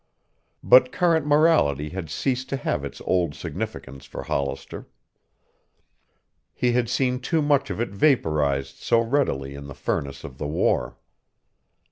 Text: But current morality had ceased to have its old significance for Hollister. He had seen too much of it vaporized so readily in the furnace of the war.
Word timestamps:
But 0.63 0.91
current 0.91 1.27
morality 1.27 1.89
had 1.89 2.09
ceased 2.09 2.49
to 2.49 2.57
have 2.57 2.83
its 2.83 3.01
old 3.05 3.35
significance 3.35 4.03
for 4.07 4.23
Hollister. 4.23 4.87
He 6.55 6.71
had 6.71 6.89
seen 6.89 7.19
too 7.19 7.43
much 7.43 7.69
of 7.69 7.79
it 7.79 7.89
vaporized 7.89 8.77
so 8.77 8.99
readily 8.99 9.53
in 9.53 9.67
the 9.67 9.75
furnace 9.75 10.23
of 10.23 10.39
the 10.39 10.47
war. 10.47 10.97